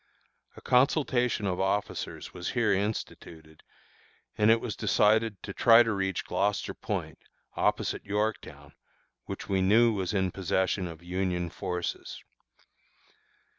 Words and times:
A 0.57 0.61
consultation 0.61 1.45
of 1.45 1.59
officers 1.59 2.33
was 2.33 2.49
here 2.53 2.73
instituted, 2.73 3.61
and 4.35 4.49
it 4.49 4.59
was 4.59 4.75
decided 4.75 5.43
to 5.43 5.53
try 5.53 5.83
to 5.83 5.93
reach 5.93 6.25
Gloucester 6.25 6.73
Point, 6.73 7.19
opposite 7.55 8.03
Yorktown, 8.03 8.73
which 9.25 9.47
we 9.47 9.61
knew 9.61 9.93
was 9.93 10.11
in 10.11 10.31
possession 10.31 10.87
of 10.87 11.03
Union 11.03 11.51
forces. 11.51 12.23